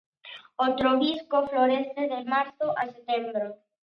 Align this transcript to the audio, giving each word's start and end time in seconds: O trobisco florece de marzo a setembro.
O 0.63 0.65
trobisco 0.79 1.37
florece 1.51 2.01
de 2.11 2.19
marzo 2.31 2.65
a 2.81 2.83
setembro. 2.95 3.47